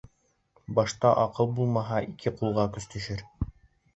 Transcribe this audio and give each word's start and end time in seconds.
Башта 0.77 1.09
аҡыл 1.25 1.51
булмаһа, 1.59 1.99
ике 2.07 2.35
ҡулға 2.39 2.65
көс 2.79 2.87
төшөр. 2.95 3.21